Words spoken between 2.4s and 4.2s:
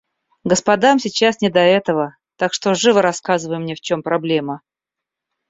что живо рассказывай мне в чем